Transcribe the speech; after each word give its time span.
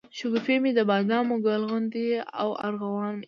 شګوفې 0.17 0.55
مي 0.63 0.71
دبادامو، 0.77 1.35
ګل 1.45 1.61
غونډۍ 1.69 2.07
او 2.41 2.49
ارغوان 2.67 3.13
مي 3.15 3.19